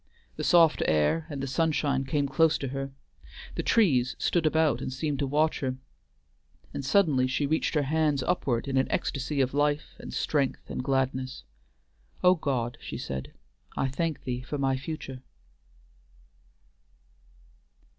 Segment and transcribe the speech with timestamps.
[0.35, 2.89] The soft air and the sunshine came close to her;
[3.53, 5.75] the trees stood about and seemed to watch her;
[6.73, 10.83] and suddenly she reached her hands upward in an ecstasy of life and strength and
[10.83, 11.43] gladness.
[12.23, 13.31] "O God," she said,
[13.77, 15.21] "I thank thee for my future."